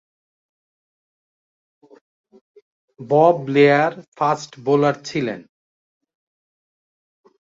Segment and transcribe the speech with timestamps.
[2.99, 5.41] Bob Blair fast bowler ছিলেন।